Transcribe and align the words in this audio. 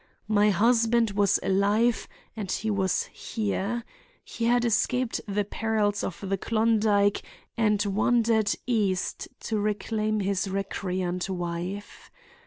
My 0.27 0.49
husband 0.49 1.11
was 1.11 1.39
alive 1.43 2.07
and 2.35 2.51
he 2.51 2.71
was 2.71 3.03
here. 3.03 3.83
He 4.23 4.45
had 4.45 4.65
escaped 4.65 5.21
the 5.27 5.45
perils 5.45 6.03
of 6.03 6.27
the 6.27 6.39
Klondike 6.39 7.21
and 7.55 7.85
wandered 7.85 8.49
east 8.65 9.27
to 9.41 9.59
reclaim 9.59 10.19
his 10.21 10.49
recreant 10.49 11.29
wife. 11.29 12.09